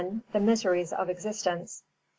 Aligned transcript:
The 0.33 0.39
miseries 0.39 0.93
of 0.93 1.11
existence; 1.11 1.81
2. 1.85 1.85